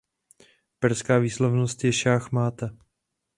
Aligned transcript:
Perská 0.79 1.17
výslovnost 1.19 1.83
je 1.83 1.93
"šáh 1.93 2.31
máta". 2.31 2.69